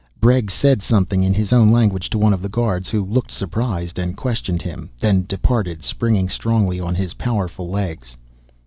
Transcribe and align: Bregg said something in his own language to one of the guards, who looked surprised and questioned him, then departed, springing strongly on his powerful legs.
Bregg 0.19 0.49
said 0.49 0.81
something 0.81 1.21
in 1.21 1.35
his 1.35 1.53
own 1.53 1.71
language 1.71 2.09
to 2.09 2.17
one 2.17 2.33
of 2.33 2.41
the 2.41 2.49
guards, 2.49 2.89
who 2.89 3.05
looked 3.05 3.29
surprised 3.29 3.99
and 3.99 4.17
questioned 4.17 4.63
him, 4.63 4.89
then 4.99 5.25
departed, 5.27 5.83
springing 5.83 6.27
strongly 6.27 6.79
on 6.79 6.95
his 6.95 7.13
powerful 7.13 7.69
legs. 7.69 8.17